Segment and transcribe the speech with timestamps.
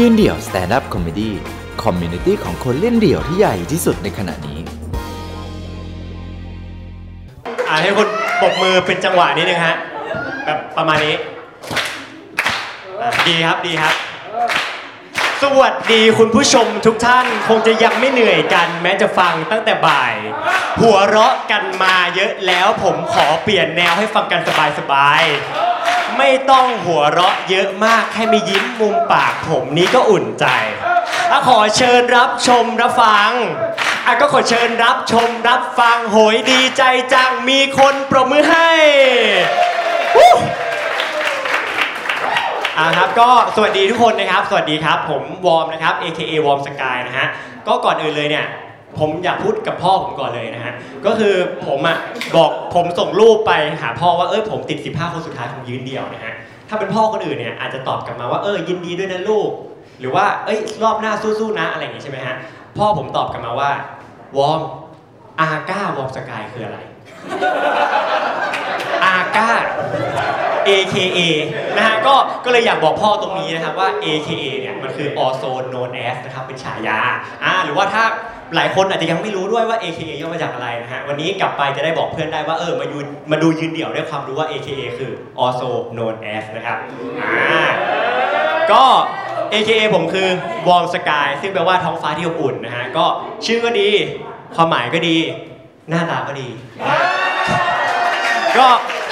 [0.00, 4.58] ยืนเดี่ยว stand-up comedy community ของคนเล่นเดี่ยวที่ใหญ่ที่สุดในขณะนี้
[7.68, 8.08] อ่าให้คน
[8.40, 9.76] ปรบมือเป็นจังหวะนิดนึงฮะ
[10.44, 11.14] แบบประมาณนี้
[13.00, 13.94] อะดีครับดีครับ
[15.42, 20.14] สวัสดีคุณผู้ชมทุกท่านคงจะยังไม่เหนื่อยกัน แม้จะฟังตั้งแต่บ่าย
[20.80, 24.40] หัวเราะกันมาเยอะแล้วผมขอเปลี่ยนแนวให้ฟังกัน
[24.78, 25.65] สบายๆ
[26.18, 30.46] ไม่ต้องหัวเราะเยอะมากแค่มียิ้มมุมปากผมนี้ก็อุ่นใจ
[31.30, 33.30] อะขอเชิญรับชมรับฟัง
[34.06, 36.82] อะก็ขอเชิญรับชมรับฟังโหยดีใจ
[37.14, 38.70] จังมีคนปรบมือให้
[42.78, 47.26] อ่าครับก็สวัสดีทุกคนนะครับ สวัสดีครับ ผมวอร์มนะครับ AKA วอร์มสกายนะฮะ
[47.66, 48.46] ก็ก่อนอื่นเลยเนี่ย
[48.98, 50.74] ผมอยากพูดกับพ่อผมก่อนเลยนะฮะ
[51.06, 51.34] ก็คือ
[51.66, 51.96] ผมอะ
[52.36, 56.34] บอกผมส่งรูปไปหาพ่อว่าเออผมติด 15 คนสุดท้ายของยืนเดี่ยวนะฮะ
[56.68, 59.50] ถ้าเป็นพ่อคนอื่นเนี่ยอาจจะตอบกลับมาว่าเออยินดีด้วยนะลูก
[60.00, 62.36] หรือว่าเอ้ยรอบหน้าสู้ๆนะอะไรอย่างงี้ใช่ไหมฮะ
[62.78, 63.70] พ่อผมตอบกลับมาว่า
[64.38, 64.60] วอร์ม
[65.40, 66.78] อาก้าวอร์มสกายคืออะไร
[69.04, 69.50] อาก้า
[70.68, 71.18] AKA
[71.76, 72.14] นะฮะก็
[72.44, 77.00] ก็เลยอยากบอกพ่อตรงนี้นะครับว่า AKA เนี่ยมันคือ also known as นะครับเป็นฉายา
[77.44, 78.04] อ่าหรือว่าถ้า
[78.56, 82.98] หลายคนอาจจะยังไม่รู้ด้วยว่า AKA ย่อมาจากอะไรนะฮะวันนี้กลับไปจะได้บอกเพื่อนได้ว่าเออมาดู
[83.30, 85.12] มาดูยืนเดี่ยวได้ความรู้ว่า AKA คือ
[85.44, 86.78] also known as นะครับ
[87.50, 87.64] อ่า
[88.72, 88.84] ก็
[89.52, 90.28] AKA ผมคือ
[90.68, 93.04] warm sky ซึ่งแปลว่าท้องฟ้าที่อบอุ่นนะฮะก็
[93.46, 93.90] ชื่อก็ดี
[94.56, 95.16] ความหมายก็ดี
[95.88, 96.48] หน้าตาก็ดี
[98.58, 98.68] ก็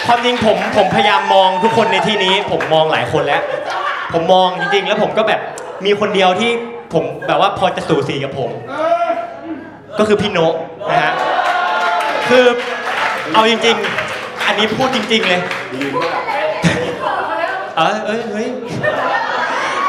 [0.07, 3.43] ความจริงผมผมพยายามมองทุกคนในที่นี้ ผมมองหลายคนแล้ว
[4.13, 5.41] ผมมองจริงๆ แล้วผมก็แบบ
[5.85, 6.51] มีคนเดียวที่
[6.95, 8.51] ผมแบบว่าพอจะสู่สีกับผม
[9.99, 10.55] ก็คือพี่โนะ
[10.91, 11.15] นะฮะ
[12.29, 12.45] คือ
[13.35, 13.77] เอาจริง
[14.11, 15.41] ๆ อันนี้พูดจริง ๆ เลย
[17.77, 18.49] เออเอ้ยเฮ้ย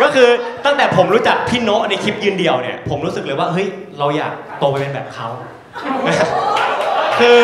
[0.01, 0.29] ก็คือ
[0.65, 3.67] ตั้งแต่ผมรู้จักพี่โนะในคลิปยืนเดี่ยวเนี่ย ผมรู้สึกเลยว่าเฮ้ย
[3.99, 5.27] เราอยากโตไปเป็นแบบเขา
[7.19, 7.35] คือ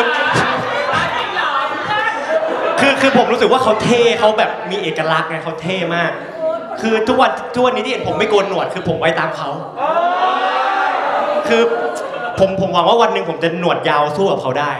[3.02, 6.10] คือคือผมรู้สึกว่าเขาเท่เขาแบบมีเอกลักษณ์ไงเขาเท่มาก
[6.80, 9.50] คือทุกวันทุกวันนี้ที่เห็นผมไม่โกนหนวดคือผมไว้ตามเขา
[11.48, 11.62] คือ
[12.38, 14.72] ผมผมหวังว่าวันหนึ่งผมจะหนวดยาวสู้กับเขาได้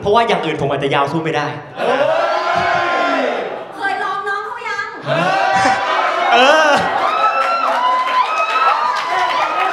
[0.00, 1.48] เพราะว่าอย่างอื่นผมอาจจะยาวสู้ไม่ได้
[3.76, 4.86] เคยลองน้องเขายัง
[6.34, 6.38] เอ
[6.68, 6.70] อ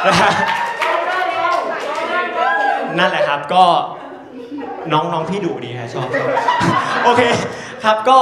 [0.06, 0.32] นะฮะ
[3.00, 3.64] นั่นแหละครับก็
[4.94, 6.30] น้องน้องพี่ดุดีฮะชอบชอบ
[7.06, 7.22] โอเค
[7.84, 8.20] ครับก็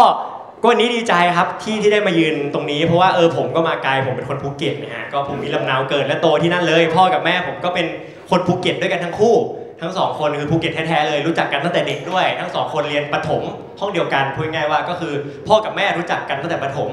[0.61, 7.85] ก็วันนี้ดีใจครับที่ที่ได้มายืนตรงนี้เพราะว่าเออผมก็มาไกลผมเป็นคนภูเก็ตนะฮะก็ภูมิลำเนาเกิดและโตที่นั่นเลย พ่อกับแม่ผมก็เป็น
[8.29, 9.35] คนภูเก็ตด้วยกันทั้งคู่
[9.81, 13.43] ทั้งสองคนคือภูเก็ตแท้ๆเลยรู้จักกันตั้งแต่เด็กด้วย ทั้งสองคนเรียนประถม
[13.79, 15.13] ห้องเดียวกันพูดง่ายว่าก็คือ
[15.47, 16.89] พ่อกับแม่รู้จักกันตั้งแต่ประถม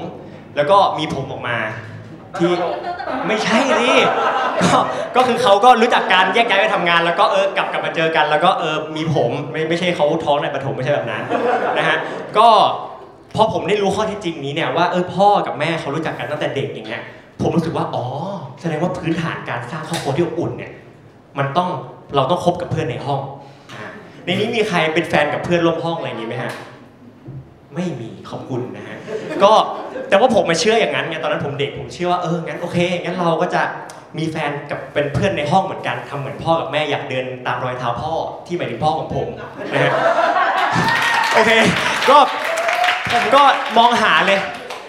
[0.55, 1.57] แล้วก็มีผมออกมา
[2.37, 2.51] ที่
[3.27, 3.91] ไม่ใช่ดิ
[4.63, 4.77] ก็
[5.15, 11.23] ก็คือเขาก็รู้จักกันแยกย้ายไปทำงาน แล้วก็เออกลับกลับมาเจอกัน แล้วก็เออมีผมไม่ไม่ใช่เขาท้องในประถมไม่ใช่แบบนั้น
[11.77, 11.97] นะฮะ
[12.37, 12.47] ก็
[13.35, 17.01] พอผมได้รู้ข้อเที่จริงนี้เนี่ยว่าเออพ่อกับแม่เขารู้จักกันตั้งแต่เด็กอย่างเงี้ย
[17.41, 18.05] ผมรู้สึกว่าอ๋อ
[18.61, 20.71] แสดงว่าพื้นฐานการสร้างครอบครัวที่อบอุ่นเนี่ย
[21.37, 21.69] มันต้อง
[22.15, 23.21] เราต้องคบกับเพื่อนในห้อง
[24.25, 26.51] ในนี้มีใครเป็นแฟนกับเพื่อนร่วมห้องอะไรอย่างงี้ไหมฮะ
[27.75, 28.97] ไม่มีขอบคุณนะฮะ
[29.43, 29.53] ก็
[30.11, 33.61] แต่ว่าผมมาเชื่ออย่างนั้นไงตอนนั้นผมเด็กผมเชื่อว่าเอองั้นโอเคงั้นเราก็จะ
[34.17, 38.13] มีแฟนกับเป็นเพื่อนในห้องเหมือนกันทำเหมือนพ่อกับแม่อยากเดินตามรอยเท้าพ่อ
[38.45, 39.27] ที่หมายถึงพ่อของผม
[39.73, 39.93] นะฮะ
[41.33, 41.51] โอเค
[42.09, 42.17] ก็
[43.11, 43.41] ผมก็
[43.77, 44.39] มองหาเลย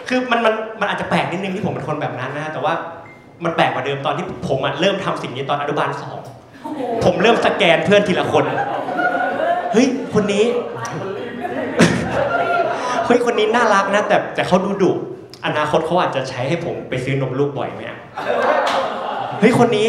[0.08, 2.74] คือมันมันมันอาจจะแปลกนิดนึงที่ผมเป็นคนแบบนั้นนะแต่ว่า
[3.44, 6.18] มันแปลกกว่าเดิมตอนที่ผมอะเริ่มทำสิ่งนี้ตอนอนุบาลสอง
[7.04, 8.44] ผมเริ่มสแกนเพื่อนทีละคน
[9.72, 10.44] เฮ้ยคนนี้
[13.06, 14.92] เฮ้ยคนนี้น่ารักนะแต่แต่เขาดูดุ
[15.46, 17.98] อนาคตเขาอาจจะใช้ให้ผมไปซื้อนมลูกบ่อยไหมอะ
[19.40, 19.88] เฮ้ยคนนี้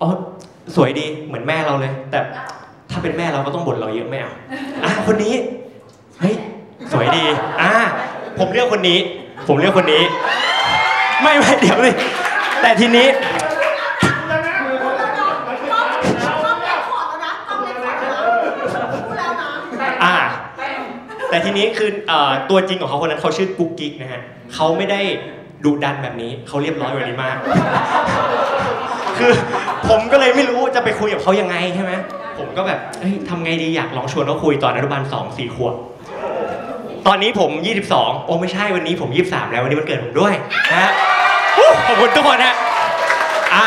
[0.00, 0.08] อ๋อ
[0.76, 2.18] สวยดีเหมือนแม่เราเลย แต่
[2.90, 4.32] ถ้าเป็นแม่เราก็ต้องบ่นเราเยอะไม่เอา
[4.84, 5.34] อะคนนี้
[6.20, 6.34] เฮ้ย
[6.92, 7.24] สวยดี
[7.62, 7.72] อะ
[8.38, 8.98] ผมเลือกคนนี้
[9.48, 10.02] ผมเลือกคนนี้
[11.22, 11.94] ไม่ไม่เดี๋ยวเลย
[12.60, 13.06] แต่ทีนี้
[16.44, 19.48] ต้องเล็กขอดแล้วนะต้องเล็กขอดแล้วนะพูดแล้วนะ
[20.04, 20.16] อ่า
[21.34, 21.90] แต่ทีนี้คือ
[22.50, 24.22] ตัวจริงของเขาคนนั้นเขาชื่อกุ๊กกิ๊กนะฮะ
[24.54, 25.00] เขาไม่ได้
[25.64, 27.36] ดุดันแบบนี้เขาเรียบร้อยกว่านี้มาก
[29.18, 29.32] คือ
[29.88, 31.92] ผมก็เลยไม่รู้จะไปคุยกับเขายังไงใช่ไหม
[32.38, 35.74] ผมก็แบบเฮ้ยทำไงดีอยากลองชวนเขาคุยตอนอนุบาลสองสี่ขวบ
[37.06, 37.50] ตอนนี้ผม
[37.88, 40.34] 22 โอ้ไม่ใช่วันนี้ผม 23 แล้ววันนี้มันเกิดผมด้วย
[40.70, 40.92] นะฮะ
[41.86, 42.54] ขอบคุณทุกคนนะ
[43.54, 43.66] อ่า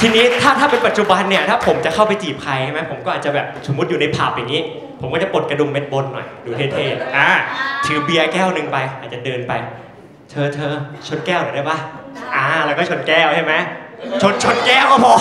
[0.00, 4.62] ทีนี้ถ้าถ้าเป็นปัจจุบันเนี่ยถ้าผมจะเข้าไปจีบใครใช่ไหมผมก็อาจจะแบบสมมติอยู่ในผับอย่างนี้
[5.00, 7.28] ผมก็จะปลดกระดุมเม็ดบนหน่อย ดูเท่ๆอ่า
[7.86, 9.52] ถือเบียร์แก้วหนึ่งไป อาจจะเดินไป
[10.30, 10.72] เธอเธอ
[11.08, 11.78] ชนแก้วหน่อยได้ปะ
[12.34, 13.54] อ่า แล้วก็ชนแก้วใช่ไหม
[14.22, 15.14] ชนชนแก้วก็พอ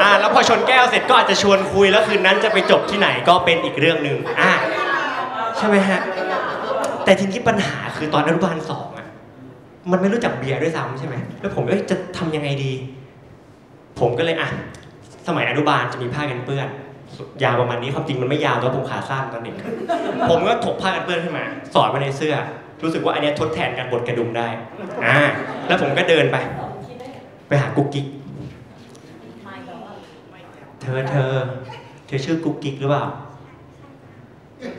[0.00, 4.50] อ่าแล้วพอชนแก้วเสร็จก็อาจจะชวนคุยแล้วคืนนั้นจะไปจบที่ไหนก็เป็นอีกเรื่องหนึ่งอ่า
[5.56, 6.00] ใช่ไหมฮะ
[7.04, 9.06] แต่ทีนี้ปัญหาคือตอนอนุบาลสองอะ
[9.90, 12.72] มันไม่รู้จักเบียร์ด้วยซ้ำใช่ไหมแล้วผมเอ้ยจะทำยังไงดี
[14.00, 14.48] ผมก็เลยอะ
[15.26, 16.68] สมัยอนุบาลจะมีผ้ากันเปื้อน
[17.44, 19.54] ยาวประมาณนี้ความจริงมันไม่ยาวแต่ว่าผมขาสั้นตอนเด็ก
[20.30, 21.44] ผมก็ถกผ้ากันเปื้อนขึ้นมา
[21.74, 22.34] สอดไว้ในเสื้อ
[22.82, 24.48] รู้สึกว่าอันนี้ทดแทนการบดกระดุมได้
[25.06, 25.18] อ่า
[25.66, 26.36] แล้วผมก็เดินไป
[27.48, 28.06] ไปหากุ๊กกิ๊ก
[30.80, 31.32] เธอเธอ
[32.06, 33.06] เธอชื่อกุ๊กกิ๊กหรือเปล่า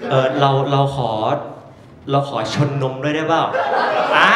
[0.09, 1.11] เออเราเราขอ
[2.11, 3.43] เราขอชนนมด้วยได้เปล่า
[4.17, 4.31] อ่า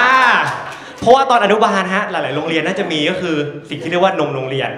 [1.03, 3.35] เพราะว่าตอนอนุบาลฮะหลาย ๆ โรงเรียนน่าจะมีก็คือ
[3.69, 4.69] สิ่งที่เรียกว่านมโรงเรียน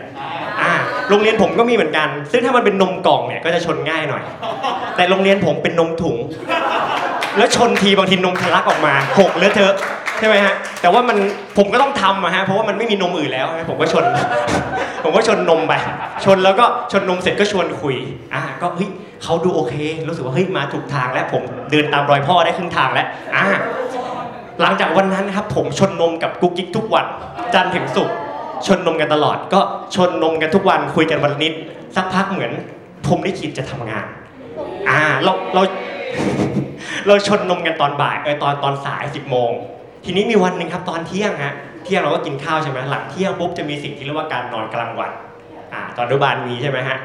[0.61, 0.73] อ่า
[1.09, 4.23] โรงเรียนผมก็มีเหมือนกัน ซึ่งถ้ามันเป็นนมกล่องเนี่ยก็จะชนง่ายหน่อย
[4.95, 6.17] แต่โรงเรียนผมเป็นนมถุง
[7.37, 9.75] แล้วชนทีบางทีนมทะลักออกมาหกเลอะเทอะ
[10.19, 11.17] ใช่ไหมฮะแต่ว่ามัน
[11.57, 14.05] ผมก็ต้องทำอะฮะเพราะว่ามันไม่มีนมอื่นแล้วฮะผมก็ชน
[15.03, 15.73] ผมก็ชนนมไป
[16.25, 17.95] ชนแล้วก็ชนนมเสร็จก็ชวนคุย
[18.33, 18.89] อ่าก็เฮ้ย
[19.23, 19.73] เขาดูโอเค
[20.07, 23.45] รู้สึกว่าเฮ้ยมาถูกทางแล้วผมเดินตามรอยพ่อได้ครึ่งทางแล้วอ่า
[24.61, 27.05] หลังจากวันนั้นครับผมชนนมกับกุ๊กกิ๊กทุกวัน
[27.53, 28.15] จันทร์ถึงศุกร์
[28.67, 29.59] ชนนมกันตลอด ก็
[29.95, 31.53] ชนนมกันทุกวันคุยกันวันนิด
[31.95, 32.51] สักพักเหมือน
[33.07, 34.05] ผมได้คิดจะทำงาน
[34.89, 35.61] อ่าเราเรา
[37.07, 39.51] เราชนนมกันตอนบ่ายเออตอนตอนสายสิบโมง
[40.05, 41.53] ทีนี้มีวันหนึ่งครับตอนเที่ยงฮะ
[41.83, 45.11] เที่ยงเราก็กินข้าวใช่ไหมหลังเที่ยงปุ๊บจะมีสิ่งที่เรียกว่าการนอนกลางวัน
[45.73, 46.97] อ่าตอนอนุบาลมีใช่ไหมฮะ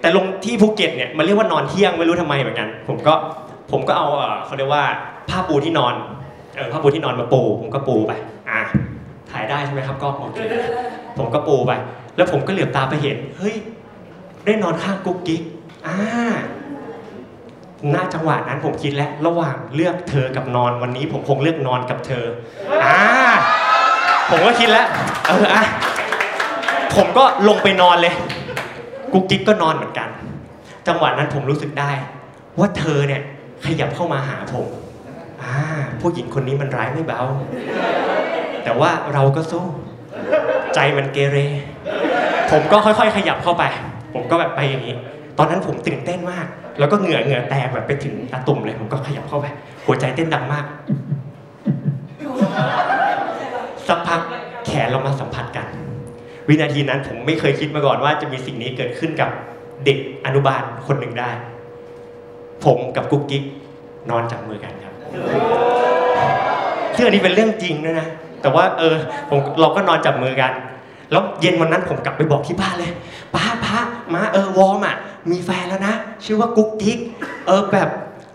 [0.00, 3.14] แต่ลงที่ภูเก็ตเนี่ยมันเรียกว่านอนเที่ยงไม่รู้ทำไมเหมือนกัน ผมก็
[3.72, 4.84] ผมก็เอาเออเขาเรียกว่า
[5.28, 5.94] ผ้าปูที่นอน
[6.56, 8.12] เออผ้าปูที่นอนมาปูผมก็ปูไป
[8.50, 8.60] อะ
[9.30, 10.38] ถ่ายได้ใช่ไหมครับกล้องโอเค
[11.18, 11.72] ผมก็ปูไป
[12.16, 13.54] แล้วผมก็เหลือบตาไปเห็น เฮ้ย
[14.44, 15.42] ได้นอนข้างกุ๊กกิ๊ก
[15.86, 15.96] อ่า
[17.94, 22.24] ณจังหวะนั้นผมคิดแล้วระหว่างเลือกเธอกับนอนวันนี้ ผมคงเลือกนอนกับเธอ
[22.84, 22.98] อ่า
[24.30, 24.88] ผมก็คิดแล้ว
[25.28, 25.64] เอออะ
[26.94, 28.14] ผมก็ลงไปนอนเลย
[29.12, 30.08] กุ๊กกิ๊กก็นอนเหมือนกัน
[30.88, 31.90] จังหวะนั้นผมรู้สึกได้
[32.58, 33.22] ว่าเธอเนี่ย
[33.66, 34.66] ขยับเข้ามาหาผม
[36.00, 37.22] ผู้หญิงคนนี้มันร้ายไม่เบา
[38.64, 39.66] แต่ว่าเราก็สู้
[40.74, 41.38] ใจมันเกเร
[42.50, 43.64] ผมก็ค่อยๆ ขยับเข้าไป
[44.14, 44.96] ผมก็แบบไปอย่างนี้
[45.38, 46.46] ตอนนั้นผมตื่นเต้นมาก
[46.78, 49.46] แล้วก็เหงื่อเหงื่อแตกแบบไปถึงตาตุ่มเลย ผมก็ขยับเข้าไป
[49.86, 50.64] หัวใจเต้นดังมาก
[53.88, 54.20] สักพัก
[54.66, 55.66] แขนเรามาสัมผัสกัน
[56.48, 59.30] วินาทีนั้นผมไม่เคยคิดมาก่อนว่าจะมีสิ่งนี้เกิดขึ้นกับ
[59.84, 61.30] เด็กอนุบาลคนหนึ่งได้
[62.64, 63.44] ผมกับกุ๊กกิ๊ก
[64.10, 64.87] นอนจับมือกันครับ
[66.96, 68.06] ซึ่งอันนี้เป็นเรื่องจริงด้วยนะ
[68.42, 68.96] แต่ว่าเออ
[69.30, 70.52] ผมเราก็นอนจับมือกัน
[71.10, 72.92] แล้วเย็นวันนั้นผมกลับไปบอกที่บ้านเลย
[73.34, 74.96] ป๊าป๊าม้าเออวอร์มอะ
[75.30, 75.94] มีแฟนแล้วนะ
[76.24, 76.98] ชื่อว่ากุ๊กกิ๊ก
[77.46, 77.88] เออแบบ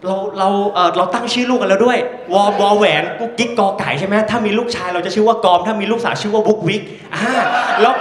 [0.08, 1.98] เราเราเออเราตั้งชื่อลูกกันแล้วด้วย
[2.34, 6.82] วอร์มวอแหวนกุ๊กกิ๊กกอไก่ใช่ไหมถ้ามีลูกชายเราจะชื่อว่ากอม ถ้ามีลูกสาวชื่อว่าวุ๊กวิ๊ก
[7.16, 7.32] อ่า
[7.82, 7.94] แล้ว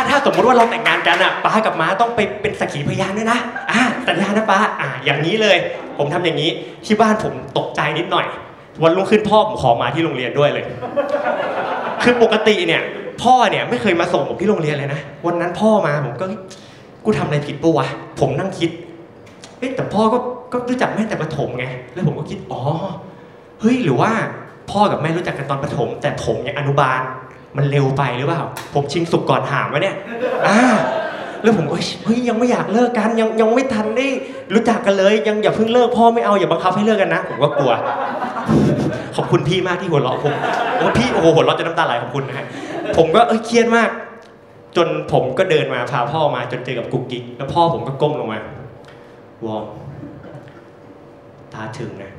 [0.00, 3.38] ถ้าถ้าสมมติว่าเราแต่งงานกันอะป๊ากับม้าต้องไปเป็นสักขีพยานด้วยนะ
[3.70, 5.56] อ่าสัญญานะป๊าอ่าอย่างนี้เลย
[5.98, 6.50] ผมทำอย่างนี้
[6.84, 8.26] ที่บ้านผมตกใจนิดหน่อย
[8.82, 10.64] วันรุ่งขึ้นพ่อผมขอมาที่โรงเรียนด้วยเลย
[12.02, 12.82] คือปกติเนี่ย
[13.22, 16.26] พ่อเนี่ยไม่เคยมาส่งผมที่โรงเรียนเลยนะวันนั้นพ่อมาผมก็
[17.04, 17.86] กูทำอะไรผิดปะวะ
[18.20, 18.70] ผมนั่งคิด
[19.58, 20.18] เอ๊ะแต่พ่อก็
[20.52, 22.62] ก็รู้จักแม่แต่ประถมไงแล้วผมก็คิดอ๋อ
[23.60, 24.12] เฮ้ยหรือว่า
[24.70, 27.00] พ่อกับแม่รู้จักกันตอนประถม แต่ผมยังอนุบาล
[27.56, 28.42] มันเร็วไปหรือเปล่า
[28.74, 29.96] ผมชิงสุกก่อนหามวะเนี่ย
[30.46, 30.58] อ่า
[31.42, 31.64] แล้วผม
[32.04, 34.06] เฮ้ยยังไม่อยากเลิกกันยังยังไม่ทันได้
[34.54, 37.72] รู้จักกันเลย ยังอย่าเพิ่งเลิกพ่อไม่เอาอย่าบังคับให้เลิกกันนะ ผมก็กลัว
[39.16, 40.34] ขอบคุณพี่มากที่หัวเราะผม
[40.76, 42.46] โอ้พี่โอ้โหหัวเราะจนน้ำตาไหลขอบคุณนะฮะ
[42.96, 43.90] ผมก็เอ้ยเครียดมาก
[44.76, 48.40] จนผมก็เดินมาพาพ่อมาจนเจอกับกุ๊กกิ๊กแล้วพ่อผมก็ก้มลงมา
[49.46, 49.64] วอร์ม
[51.54, 52.12] ตาถึงนะ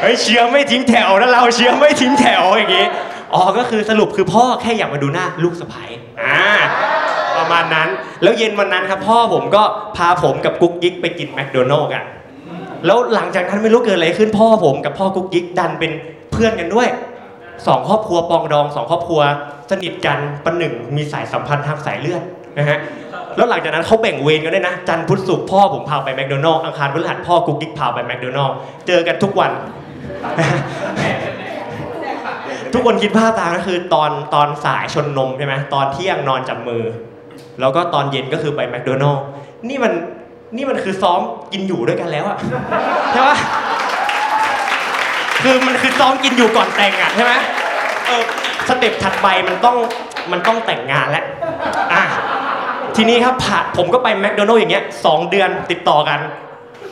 [0.00, 2.86] เฮ้ยเชียร์ไม่ทิ้งแถวนะเราเชียร์ไม่ทิ้งแถวอย่างงี้
[3.34, 5.84] อ๋อก็คือสรุปคือพ่อแค่อยากมาดูหน้าลูกสะใภ้
[6.22, 6.42] อ่า
[7.36, 7.88] ประมาณนั้น
[8.22, 9.62] แล้วเย็นวันนั้นครับพ่อผมก็
[9.96, 12.02] พาผมกับกุ๊กกิ๊กไปกินแมคโดนัลด์กัน
[12.86, 15.92] แล้วหลังจากนั้นไม่รู้เกิดอะไรขึ้นพ่อผมกับพ่อกุ๊กกิ๊กดันเป็น
[16.32, 16.88] เพื่อนกันด้วย
[17.66, 19.20] สองครอบครัวปองดองสองครอบครัว
[19.70, 22.22] สนิทกันประหนึ่งมีสายสัมพันธ์ทางสายเลือด
[22.58, 22.78] นะฮะ
[23.36, 28.54] แล้วหลังจากนั้นเขาแบ่งเวรกันด้วยนะ จันทร์พุธศุกร์พ่อผมพาไปแมคโดนัลด์อังคารพฤหัสพ่อกุ๊กกิ๊กพาไปแมคโดนัลด์
[28.86, 29.50] เจอกันทุกวัน
[32.72, 36.82] ทุกคนคิดภาพตามก็คือตอนตอนสายชนนมใช่ไหมตอนเที่ยงนอนจับมือ
[37.60, 39.22] แล้วก็ตอนเย็นก็คือไปแมคโดนัลล์
[39.68, 39.92] นี่มัน
[40.56, 41.20] นี่มันคือซ้อม
[41.52, 42.38] กินอยู่ด้วยกันแล้วอะ
[43.12, 43.36] ใช่ปะ
[45.42, 47.32] คือมันคือซ้อมกินอยู่ก่อนแต่งอะใช่ไหม
[48.06, 48.22] เออ
[48.68, 49.76] สเต็ปถัดไปมันต้อง
[50.32, 51.24] มันต้องแต่งงานแล้ว
[51.92, 52.02] อะ
[52.96, 56.20] ทีนี้ครับผ่าผมก็ไปแมคโดนัลล์อย่างเงี้ยสองเดือนติดต่อกัน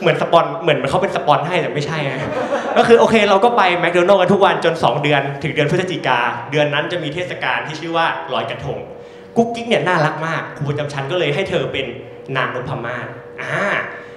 [0.01, 2.29] เหมือนสปอนเหมือนเขาเป็นสปอนให้แต่ไม่ใช่นะ
[2.77, 6.19] ก็คือโอเคเราก็ไปแมคโดนัลล์กันทุกวันจน 2 เดือน ถึงเดือนพฤศจิกา
[6.51, 8.77] เดือนนั้นจะมีเทศกาลที่ชื่อว่าลอยกระทง
[9.37, 11.85] กุ๊กกิ๊กเนี่ยน่ารักมากครูประจำชั้นก็เลยให้เธอเป็น
[12.37, 13.07] นางนพมาศ
[13.41, 13.55] อ่า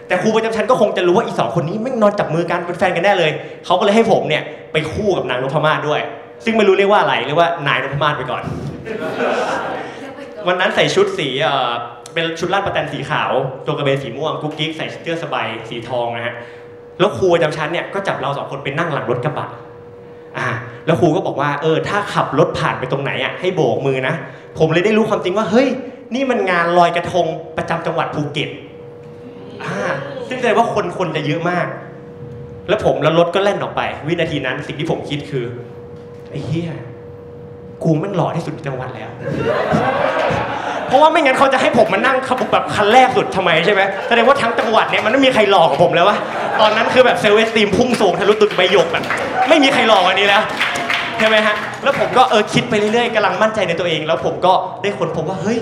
[0.09, 3.31] แต่ครูประจำชั้นก็คงจะรู้ว่าอีสองคนนี้ไม่งนอนจับมือกันเป็นแฟนกันแน่เลย
[3.67, 6.01] เขาก็เลยให้ผมเนี่ยไปคู่กับนางนพมาศด้วย
[6.45, 8.43] ซึ่งไม่รู้เรียกว่าอะไรเรียกว่านายนพมาศไปก่อน
[10.47, 11.29] วันนั้นใส่ชุดสี
[12.15, 13.31] เป็นชุดลาดประแตนสีขาว
[13.67, 16.35] ตัวกระเบนสีม่วงกุ๊กกิ๊กใส่เสื้อสบายสีทองนะฮะ
[17.01, 19.49] แล้วครูประจำชั้นเนี่ยก็จับเราสองคนไปนั่งหลังรถกระบะ
[20.39, 20.49] อ่า
[20.87, 24.15] แล้วครูก็บอกว่าเออถ้าขับรถผ่านไปตรงไหนอะให้โบกมือนะ
[24.59, 25.69] ผมเลยได้รู้ความจริงว่าเฮ้ย
[26.15, 27.27] นี่มันงานลอยกระทง
[27.57, 28.51] ประจำจังหวัดภูเก็ต
[29.65, 29.77] อ่า
[30.29, 31.67] ซึ่งแสดงว่าคนคนจะเยอะมาก
[32.69, 35.45] แล้วผมแล้วรถก็แล่นออกไป วินาทีนั้นสิ่งที่ผมคิดคือ
[36.31, 36.71] ไอ้เหี้ย
[37.85, 39.11] กูแม่งหล่อที่สุดในจังหวัดแล้ว
[40.87, 46.17] เพราะว่าไม่งั้นเขาจะให้ผมมานั่งขับแบบคันแรกสุดทำไมใช่ไหมแสดงว่าทั้งจังหวัดเนี่ยมันไม่มีใครหลอกกับผมแล้ววะ
[46.61, 49.05] ตอนนั้นคือแบบเซลล์เอสตีมพุ่งสูงทะลุตึกใบหยกแบบ
[49.49, 50.43] ไม่มีใครหลอกอันนี้แล้ว
[51.19, 55.59] ใช่ไหมฮะแล้วผมก็เออคิดไปเรื่อยๆกำลังมั่นใจในตัวเอง แล้วผมก็ได้คนพบว่าเฮ้ย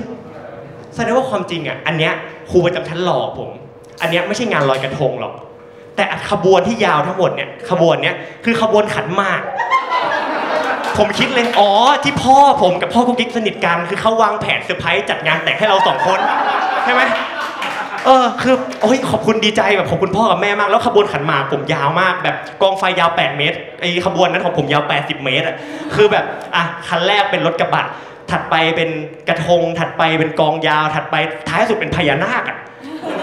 [0.94, 2.12] แสดงว่าความจริงอะอันเนี้ย
[2.50, 3.48] ครูประจำชั้นหลอกผม
[4.00, 5.32] อันเนี้ยไม่ใช่งานลอยกระทงหรอก
[5.96, 9.40] แต่ขบวนที่ยาวทั้งหมดเนี่ยขบวนเนี้ยคือขบวนขันมาก
[10.98, 11.70] ผมคิดเลย อ๋อ
[12.04, 16.18] ที่พ่อผมกับพ่อกุ๊กกิ๊กสนิทกัน คือเขาวางแผนเซอร์ไพรส์จัดงานแต่งให้เราสองคน
[16.84, 17.02] ใช่ไหม
[18.06, 25.56] เออคือโอ้ยขอบคุณดีใจแบบขอบคุณพ่อกับแม่มากแล้วขบวนขันหมากผมยาวมาก แบบกองไฟยาว 8 เมตรไอ้ขบวนนั้นของผมยาว 80 เมตรอะ
[25.94, 27.84] คือแบบอะคันแรกเป็นรถกระบะ
[28.30, 28.90] ถัดไปเป็น
[29.28, 31.16] กระทง ถัดไปเป็นกองยาว ถัดไป
[31.48, 32.58] ท้ายสุดเป็นพญานาคอะ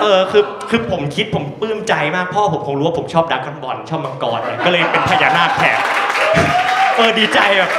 [0.01, 5.77] เออคือคือผมคิดผมปลื้มใจมากพ่อผมคงรู้ว่าผมชอบดราก้อนบอลชอบมังกรเนี่ยก็เลยเป็นพญานาคแทน
[6.97, 7.71] เออดีใจแบบ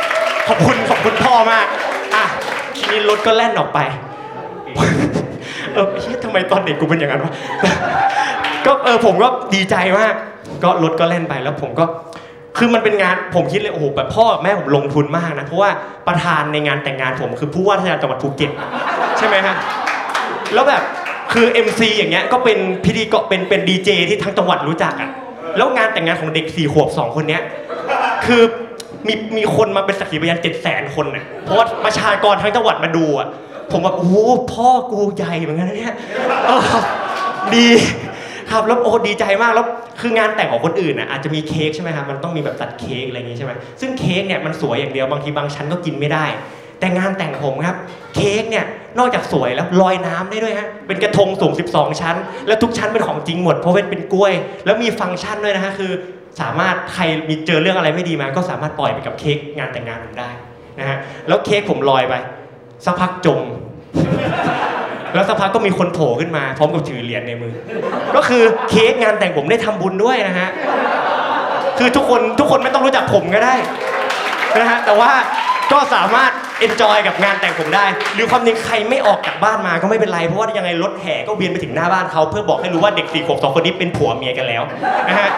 [0.49, 1.67] ขอบคุณขอบคุณพ่อมาก
[2.15, 2.25] อะ
[2.77, 3.79] ทีนี้รถก็แล่นออกไป
[5.73, 7.33] เออเฮ้ยทำไมตอนเด็กกูเป็นอย่างนั้นวะ
[8.67, 10.15] ก็เออผมก็ดีใจมาก
[10.63, 11.85] ก็รถก็แล่นไปแล้วผมก็
[12.59, 15.71] คือมันเป็นงานผมคิดเลยโอ้โหแบบพ่อแม่ผมลงทุนมากนะเพราะว่า
[16.09, 18.51] ประธานในงานแต่งงานผมคือผู้ว่าราชการจังหวัดภูเก็ต
[19.19, 19.57] ใช่ไหมฮะ
[20.55, 20.83] แล้วแบบ
[21.33, 25.11] คือ MC อย่างเงี้ยก็เป็นพิธีกรเป็นเป็นดีเจที่ทั้งจังหวัดรู้จักอะ
[25.57, 27.43] แล้วงานแต่งงานของเด็กสี่ขวบสองคนเนี้ย
[28.27, 28.43] คือ
[29.07, 33.29] มีมีคนมาเป็นสักขีพยานเจ็ดแสนคนน่ะเพราะว่าประชากรทั้งจังหวัดมาดูอะ
[33.73, 34.15] ผมแบบโอ้โห
[34.53, 35.95] พ่อกูใหญ่เหมือนกันนะเนี่ย
[36.47, 36.61] เออ
[37.55, 37.69] ดี
[38.51, 39.67] ครับแล้วโอ้ดีใจมากแล้ว
[40.01, 46.27] คืองานแต่งของคนอื่นน่ะอาจจะมีเค้กใช่ไหมครับมันต้องมีแบบตัดเค้กอะไรอย่างงี้ใช่ไหมซึ่งเค้กเนี่ยมันสวยอย่างเดียวบางทีบางชั้นก็กินไม่ได้
[46.81, 47.77] แต่งานแต่งผมครับ
[48.15, 48.65] เค้กเนี่ย
[48.99, 54.33] นอกจากสวยแล้วลอยน้ำได้ด้วยฮะเป็นกระทงสูง 12 ชั้น แล้วทุกชั้นเป็นของจริงหมดเพราะเป็นเป็นกล้วย
[54.65, 55.93] แล้วมีฟังก์ชันด้วยนะฮะคือ
[56.41, 60.31] สามารถใครมีเจอเรื่องอะไรไม่ดีมา ก็สามารถปล่อยไปกับเค้กงานแต่งงานผมได้
[60.79, 62.15] นะฮะแล้วเค้กผมลอยไป
[62.85, 63.41] สักพักจม
[65.15, 67.55] แล้วสักพักก็มีคนโผล่ขึ้นมา พร้อมกับถือเหรียญในมือ
[68.17, 70.49] ก็คือเค้กงานแต่งผมได้ทำบุญด้วยนะฮะ
[71.79, 73.55] คือทุกคนทุกคนไม่ต้องรู้จักผมก็ได้
[74.61, 75.13] นะฮะแต่ว่า
[75.73, 76.31] ก็สามารถ
[76.61, 84.63] เอนจอยกับงานแต่งผมได้ หรือความจริงใครไม่ออกจากบ้านมาก็ไม่เป็นไร เพราะว่ายังไงรถแห่ก็เวียนไปถึงหน้าบ้านเขาเพื่อบอกให้รู้ว่าเด็กสี่ขวบสองคนนี้เป็นผัวเมียกันแล้ว
[85.09, 85.31] นะฮะ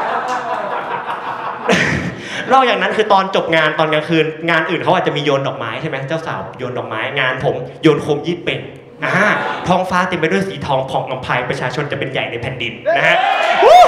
[2.53, 8.61] นอกจากนั้นคือตอนจบงานตอนกลางคืน งานอื่นเขาอาจจะมีโยนดอกไม้ใช่ไหมเจ้าสาวโยนดอกไม้งานผมโยนโคมยี่เป็ง
[9.05, 9.27] อ่า
[9.69, 13.19] ท้องฟ้าเต็มไปด้วยสีทองผ่องอำไพประชาชนจะเป็นใหญ่ในแผ่นดินนะฮะ
[13.65, 13.83] วู้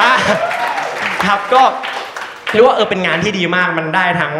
[0.00, 0.12] อ่า
[1.24, 1.62] ครับก็
[2.52, 4.34] เรียกว่าเออเป็นงานที่ดีมากมันได้ทั้ง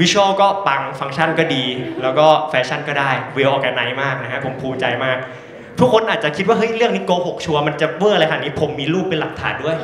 [0.00, 1.64] visual ก็ปังฟังก์ชันก็ดี
[2.02, 5.16] แล้วก็แฟชั่นก็ได้ well organized มากนะฮะผมภูมิใจมาก
[5.80, 9.76] ทุกคนอาจจะคิดว่าเฮ้ยเรื่องนี้โกหกชัวร์มันจะเวอร์อะไรขนาดนี้ผมมีรูปเป็นหลักฐานด้วย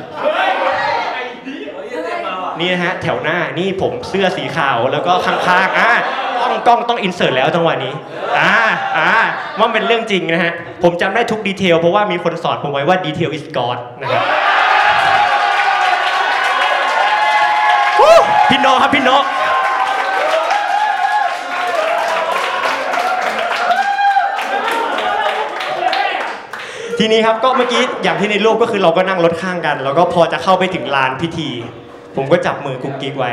[2.61, 5.91] นี่นะฮะแถวหน้านี่ผมเสื้อสีขาวแล้วก็ข้างๆอะ
[6.39, 7.93] กล้องกล้องต้อง insert แล้วจังหวะนี้
[8.37, 8.53] อ่า
[8.97, 9.11] อ่า
[9.59, 10.53] ว่าเป็นเรื่องจริงนะฮะ
[10.83, 14.23] ผมจำได้ทุก detail เพราะว่ามีคนสอนผมไว้ว่าดีเทล is God นะครับ
[18.49, 19.11] พี่โนครับพี่โน
[26.99, 31.49] ทีนี้ครับก็เมื่อกี้อย่างที่ในรูปก็คือเราก็นั่งรถข้างกัน แล้วก็พอจะเข้าไปถึงลานพิธี
[32.15, 33.31] ผมก็จับมือกุ๊กกิ๊กไว้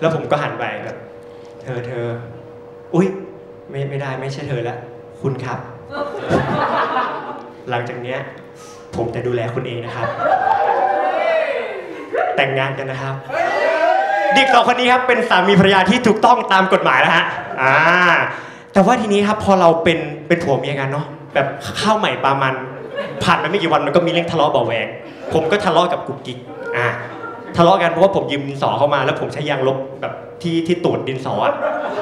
[0.00, 0.96] แล้วผมก็หันไปแบบ
[1.62, 2.06] เธอเธอ
[2.94, 3.06] อุ้ย
[3.70, 4.76] ไม่ไม่ได้ไม่ใช่เธอละ
[5.22, 5.58] คุณครับ
[7.70, 8.18] หลังจากเนี้ย
[8.96, 10.06] ผมจะดูแลคุณเองนะครับ
[12.36, 13.14] แต่งงานกันนะครับ
[14.34, 17.26] เด็กสองคนนี้ครับเป็นสามีภรรยาที่ถูกต้องตามกฎหมายแล้วฮะ
[17.62, 17.74] อ่า
[18.72, 21.46] แต่ว่าทีนี้ครับพอเราเป็นเป็นผัวเมียกันเนาะแบบ
[21.80, 22.54] ข้าวใหม่ปลามัน
[23.22, 24.86] ผ่านไปไม่กี่วันมันก็มีเรื่องทะเลาะเบาแวง
[25.32, 26.38] ผมก็ทะเลาะกับกุ๊กกิ๊ก
[26.76, 26.86] อ่า
[27.56, 31.54] ทะเลาะกันเพราะว่าผมยืมดินสอเข้ามา แล้วผมใช้ยางลบแบบที่ที่ตูดดินสออะ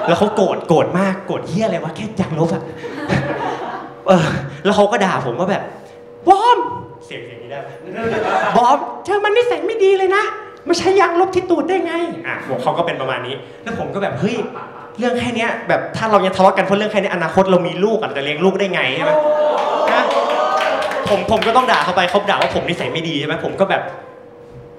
[0.09, 2.63] แล้วเขาโกรธโกรธมากโกรธเฮี้ยอะไรวะแค่ยางลบอะ
[4.09, 4.27] เออ
[4.65, 5.63] แล้วเขาก็ด่าผมว่าแบบ
[6.29, 6.59] วอม
[7.07, 7.59] เสียงอย่างนี้ได้
[8.57, 10.25] บอมเธอมันนิสัยไม่ดีเลยนะ
[10.69, 11.95] ม่ใช่ยางลบที่ตูดได้ไง
[12.27, 14.35] อะบอกเขาก็เป็นประมาณนี้ แล้วผมก็แบบเฮ้ย
[14.99, 19.13] เรื่องแค่เนี้ยแบบถ้าเรายังทะเลาะกันเพราะเรื่องแค่นี้อนาคตเรามีลูกอะเราจะเลี้ยงลูกได้ไงใช่ไหม
[19.93, 20.03] นะ
[21.09, 23.83] ผมผมก็ต้องด่าเขาไปเขาด่าว่าผมนิสัยไม่ดีใช่ไหมผมก็แบบ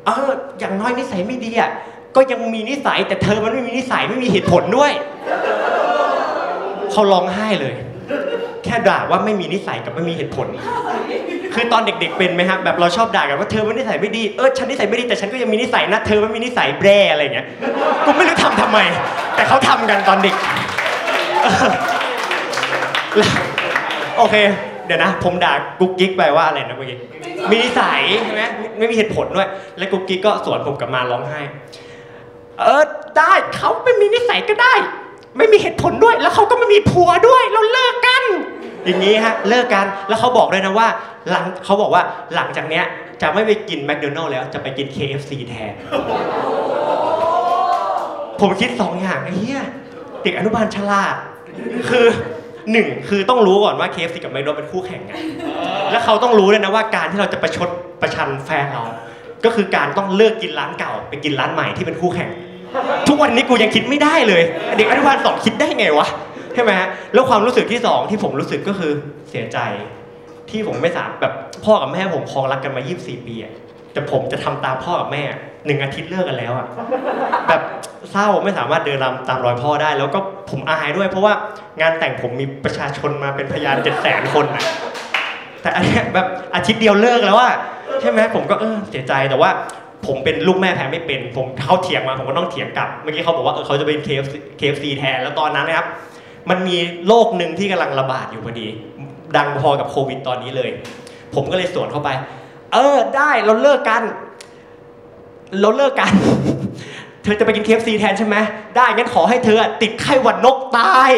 [0.05, 1.71] เอออย่างน้อยนิสัยไม่ดีอะ
[2.15, 4.91] ก็ยังมีนิสัยแต่เธอมันไม่มีนิสัยไม่มีเหตุผลด้วย
[6.91, 7.73] เขาร้องไห้เลย
[8.63, 10.47] แค่ด่าว่าไม่มีนิสัยกับไม่มีเหตุผล
[11.53, 17.47] คือตอนเด็กๆเป็นไหมครับแบบเราชอบด่ากันว่าเธอมันนิสัยไม่ดีเออฉันนิสัยไม่ดีแต่ฉันก็ยังมีนิสัยนะเธอมันมีนิสัยแบร่อะไรเงี้ย
[18.05, 18.79] กูไม่รู้ทำทำไม
[19.35, 20.35] แต่เขาทำกันตอนเด็ก
[24.17, 24.35] โอเค
[24.85, 26.97] เดี๋ยวนะ ผมด่ากุ๊กกิ๊กไปว่าอะไรนะเมื่อกี้
[27.49, 31.41] มีนิสัยใช่ไหมไม่ไม่มีเหตุผลด้วย แล้วกุ๊กกิ๊กก็สวนผมกลับมาร้องไห้
[32.59, 32.83] เออ
[33.17, 34.73] ได้เขาไม่มีนิสัยก็ได้
[35.37, 38.23] ไม่มีเหตุผลด้วย แล้วเขาก็ไม่มีผัวด้วยเราเลิกกัน
[38.85, 40.87] อย่างนี้ฮะเลิกกันแล้วเขาบอกเลยนะว่า
[41.29, 42.03] หลังเขาบอกว่า
[42.35, 42.85] หลังจากเนี้ย
[43.21, 45.73] จะไม่ไปกินแมคโดนัลล์แล้วจะไปกิน KFC แทน
[48.41, 49.63] ผมคิดสองอย่างไอ้เหี้ย
[50.23, 51.15] เด็กอนุบาลฉลาด
[51.89, 52.07] คือ
[52.71, 55.17] หนึ่งคือต้องรู้ก่อนว่า KFC กับแมคโดนัลล์เป็นคู่แข่งกัน
[55.91, 57.69] แล้วเขาต้องรู้เลยนะว่าการที่เราจะประชด
[58.01, 58.83] ประชันแฟนเรา
[59.45, 62.29] ก็คือการต้องเลิกกินร้านเก่าไปกินร้านใหม่ที่เป็นคู่แข่ง
[63.07, 64.43] ทุกวันนี้กูยังคิดไม่ได้เลย
[64.77, 66.07] เด็กอนุบาลสองคิดได้ไงวะ
[66.53, 68.91] ใช่ไหมฮะแล้วความรู้สึกที่สองที่ผมรู้สึกก็คือ
[69.29, 69.57] เสียใจ
[70.49, 71.33] ที่ผมไม่สามารถแบบ
[71.65, 73.53] พ่อกับแม่ผมครองรักกันมา 24 ปีอะ
[73.93, 75.23] แต่ผมจะทำตามพ่อกับแม่
[75.65, 76.67] หนึ่งอาทิตย์เลิกกันแล้วอะ
[77.49, 77.61] แบบ
[78.11, 80.19] เศร้าไม่สามารถเดินตามตามรอยพ่อได้ แล้วก็
[80.49, 81.33] ผมอายด้วย เพราะว่า
[81.81, 84.63] งานแต่งผมมีประชาชนมาเป็นพยานเจ็ดแสนคนอะ
[85.61, 87.53] แต่อันนี้แบบอาทิตย์เดียวเลิกแล้วอะ
[88.01, 89.49] ใช่ไหมผมก็เออเสียใจแต่ว่า
[90.07, 95.87] ผมเป็นลูกแม่แพ้ไม่เป็น ผมเขาเถียงมาผมก็ต้องเถียงกลับ เมื่อกี้เขาบอกว่าเออเขาจะเป็น KFC KFC แทนแล้วตอนนั้นนะครับ
[96.49, 98.67] มันมีโรคหนึ่งที่กำลังระบาดอยู่พอดี
[99.37, 100.69] ดังพอกับโควิดตอนนี้เลย
[101.35, 102.09] ผมก็เลยสวนเข้าไป
[102.73, 104.01] เออได้เราเลิกกัน
[105.61, 106.11] เราเลิกกัน
[107.23, 108.35] เธอจะไปกิน KFC แทนใช่ไหม
[108.75, 111.11] ได้งั้นขอให้เธอติดไข้หวัดนกตาย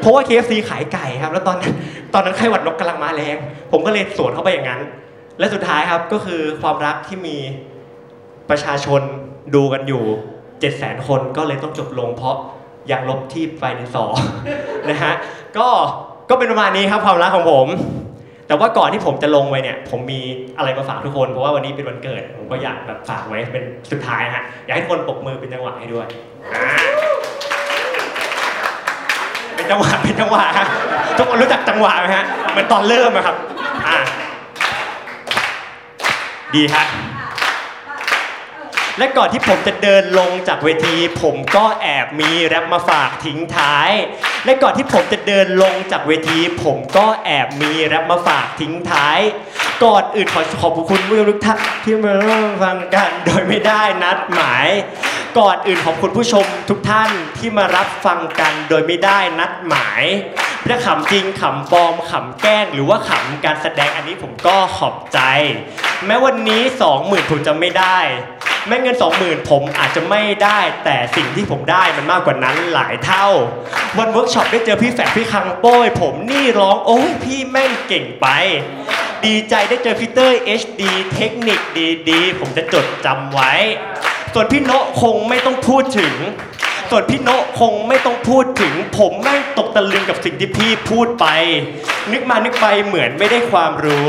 [0.00, 1.72] เพราะว่า KFC ขายไก่ครับ แล้วตอนนั้น
[2.14, 3.36] ตอนนั้นไข้หวัดนกกำลังมาแรง
[3.72, 4.80] ผมก็เลยสวนเข้าไปอย่างนั้น
[5.38, 7.36] และสุดท้ายครับก็คือความรักที่มี
[8.50, 9.00] ประชาชน
[9.54, 10.02] ดูกันอยู่
[10.38, 12.36] 7 0 0 0 0 0 คนก็เลยต้องจบลงเพราะ
[12.90, 14.04] ยางลบที่ไฟในสอ
[14.90, 15.12] นะฮะ
[15.56, 15.68] ก็
[16.30, 17.66] ก็เป็นประมาณนี้ครับความรักของผม
[18.48, 20.20] แต่ว่าก่อนที่ผมจะลงไปเนี่ย ผมมี
[20.58, 26.06] อะไรมาฝากทุกคน เพราะว่าวันนี้เป็นวันเกิด ผมก็อยากแบบฝากไว้เป็นสุดท้ายฮะ อยากให้ทุกคนปรบมือเป็นจังหวะให้ด้วย
[29.56, 30.66] เป็นจังหวะ เป็นจังหวะฮะ
[31.18, 33.36] ทุกคนรู้จักจังหวะไหมฮะ เหมือนตอนเริ่มอะครับ
[33.86, 33.98] อ่า
[36.54, 36.84] ดีฮะ
[38.98, 43.90] และก่อนที่ผมจะเดินลงจากเวที ผมก็แอบมีแรปมาฝากทิ้งท้าย
[44.44, 49.18] และก่อนที่ผมจะเดินลงจากเวที ผมก็แอบมีแรปมาฝากทิ้งท้าย
[49.84, 54.68] ก่อนอื่นขอขอบคุณผู้ชมทุกท่านที่มาร่วมฟังกันโดยไม่ได้นัดหมาย
[55.38, 60.04] ก่อนอื่นขอบคุณผู้ชมทุกท่านที่มารับฟังกันโดยไม่ได้นัดหมาย
[60.70, 65.20] ถ้าขำจริงขำปลอมขำแกล้งหรือว่าขำการแสดงอันนี้ผมก็ขอบใจ
[66.06, 67.98] แม้วันนี้สองหมื่นผมจะไม่ได้
[68.68, 73.26] แม้เงินสองหมื่นผมอาจจะไม่ได้แต่สิ่งที่ผมได้มันมากกว่านั้นหลายเท่า
[73.98, 78.26] วันเวิร์กช็อปได้เจอพี่แฝดพี่คังโป้ย ผมนี่ร้องโอ้ยพี่แม่งเก่งไป
[79.24, 80.82] ดีใจได้เจอพี่เต้ย HD
[81.14, 81.60] เทคนิค
[82.08, 83.52] ดีๆ ผมจะจดจำไว้
[84.34, 86.14] ส่วนพี่โนะคงไม่ต้องพูดถึง
[86.90, 91.26] ส่วนพี่โนะคงไม่ต้องพูดถึงผมไม่ตกตะลึงกับสิ่งที่พี่พูดไป
[92.12, 94.06] นึกมานึกไปเหมือนไม่ได้ความรู้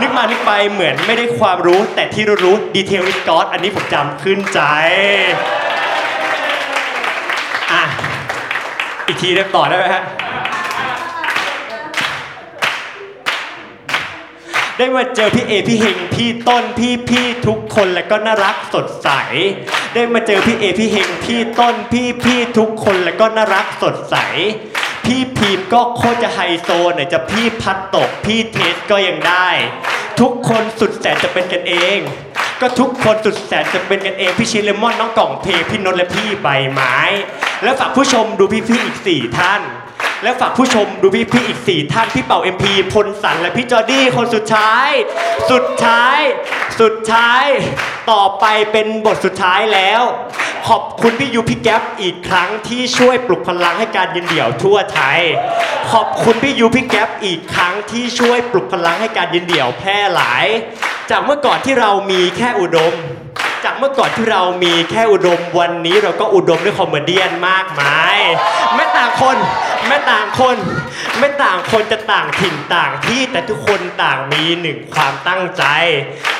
[0.00, 4.60] นึกมานึกไปเหมือนไม่ได้ความรู้ แต่ที่รู้ดีเทลวิสกอตอันนี้ผมจำขึ้นใจ
[7.72, 7.82] อะ
[9.06, 10.02] อีกทีเรียบต่อได้ไหมฮะ
[14.82, 19.08] ได้มาเจอพี่เอพี่เฮงพี่ต้นพี่พี่ทุกคนแล้วก็น่ารักสดใส
[19.94, 24.16] ได้มาเจอพี่เอพี่เฮงพี่ต้นพี่พี่ทุกคนแล้วก็น่ารักสดใส
[25.04, 29.48] พี่พีมก็โคตรจะไฮโซไหนจะพี่พัดตกพี่เทสก็ยังได้
[30.20, 31.98] ทุกคนสุดแสนจะเป็นกันเอง
[32.60, 36.96] ก็ทุกคนสุดแสนจะเป็นกันเองพี่ชินเลมอนน้องกล่องเพลพี่นนท์และพี่ใบไม้
[37.62, 39.62] แล้วฝากผู้ชมดูพี่พี่ๆอีกสี่ท่าน
[40.22, 44.90] แล้วฝากผู้ชมดูพี่พี่ๆอีก 4 ท่านพี่เป่า MP พลสันและพี่จอร์ดี้คนสุดท้าย
[45.50, 46.18] สุดท้าย
[46.80, 47.44] สุดท้าย
[48.10, 50.02] ต่อไปเป็นบทสุดท้ายแล้ว
[50.68, 55.20] ขอบคุณพี่ยูพี่แก๊ปอีกครั้งที่ช่วยปลุกพลังให้การยืนเดี่ยวทั่วไทย
[55.92, 60.46] ขอบคุณพี่ยูพี่แก๊ปอีกครั้งที่ช่วยปลุกพลังให้การยืนเดี่ยวแพร่หลาย
[61.10, 62.94] จากเมื่อก่อนที่เรามีแค่อุดม
[63.64, 68.18] จากเมื่อก่อนที่เรามีแค่อุดมวันนี้เราก็อุดมด้วย comedian มากมาย
[68.74, 69.36] แม้ต่างคน
[69.86, 70.56] แม้ต่างคน
[71.18, 75.64] แม้ต่างคนจะต่างถิ่นต่างที่แต่ทุกคนต่างมีหนึ่งความตั้งใจ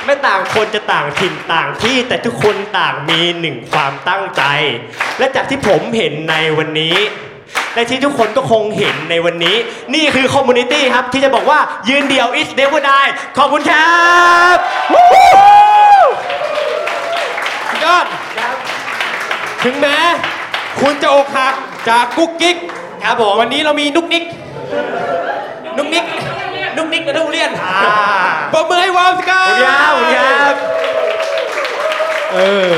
[0.05, 4.43] แม้ต่างคนจะต่างถิ่นต่างที่แต่ทุกคนต่างมีหนึ่งความตั้งใจ
[5.19, 6.97] และจากที่ผมเห็นในวันนี้
[7.75, 9.57] และที่ทุกคนก็คงเห็นในวันนี้
[9.95, 14.01] นี่คือ community ครับ ที่จะบอกว่ายืนเดี่ยว is never die ขอบคุณครั
[14.55, 14.57] บ
[17.85, 18.07] ยอด
[19.65, 19.99] ถึงแม้
[20.81, 21.55] คุณจะอกหัก
[21.89, 22.57] จากกุ๊กกิ๊ก
[23.05, 24.25] ครับผม วันนี้เรามีนุกนิก
[25.77, 26.05] นุกนิก
[26.77, 27.79] นุกนิกนะทุเรียนอ่า
[28.53, 30.55] ปรบมือให้วาวสิครับขอบคุณครับขอบคุณครับ
[32.33, 32.39] เอ
[32.75, 32.77] อ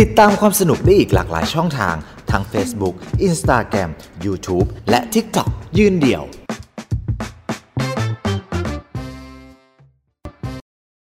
[0.00, 1.96] ติดตามความสนุกได้อีกหลากหลายช่องทาง
[2.30, 2.94] ทั้ง Facebook
[3.26, 3.90] Instagram
[4.24, 6.24] YouTube และ TikTok ยืนเดี่ยว